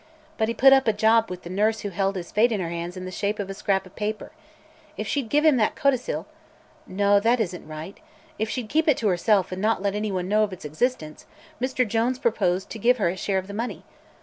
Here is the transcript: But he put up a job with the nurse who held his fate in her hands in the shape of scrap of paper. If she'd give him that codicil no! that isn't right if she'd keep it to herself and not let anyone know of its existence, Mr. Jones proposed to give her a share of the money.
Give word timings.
But 0.39 0.47
he 0.47 0.55
put 0.55 0.73
up 0.73 0.87
a 0.87 0.93
job 0.93 1.29
with 1.29 1.43
the 1.43 1.49
nurse 1.51 1.81
who 1.81 1.91
held 1.91 2.15
his 2.15 2.31
fate 2.31 2.51
in 2.51 2.59
her 2.59 2.69
hands 2.71 2.97
in 2.97 3.05
the 3.05 3.11
shape 3.11 3.37
of 3.37 3.55
scrap 3.55 3.85
of 3.85 3.95
paper. 3.95 4.31
If 4.97 5.07
she'd 5.07 5.29
give 5.29 5.45
him 5.45 5.57
that 5.57 5.75
codicil 5.75 6.25
no! 6.87 7.19
that 7.19 7.39
isn't 7.39 7.67
right 7.67 7.99
if 8.39 8.49
she'd 8.49 8.67
keep 8.67 8.87
it 8.87 8.97
to 8.97 9.07
herself 9.09 9.51
and 9.51 9.61
not 9.61 9.83
let 9.83 9.93
anyone 9.93 10.27
know 10.27 10.41
of 10.41 10.53
its 10.53 10.65
existence, 10.65 11.27
Mr. 11.61 11.87
Jones 11.87 12.17
proposed 12.17 12.71
to 12.71 12.79
give 12.79 12.97
her 12.97 13.09
a 13.09 13.15
share 13.15 13.37
of 13.37 13.45
the 13.45 13.53
money. 13.53 13.83